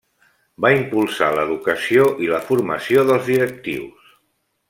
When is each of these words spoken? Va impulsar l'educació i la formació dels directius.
Va 0.63 0.69
impulsar 0.75 1.27
l'educació 1.35 2.07
i 2.27 2.31
la 2.33 2.41
formació 2.49 3.05
dels 3.11 3.29
directius. 3.31 4.11